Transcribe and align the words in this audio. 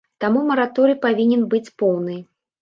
Таму 0.23 0.39
мараторый 0.51 0.97
павінен 1.03 1.45
быць 1.53 1.73
поўны. 1.83 2.17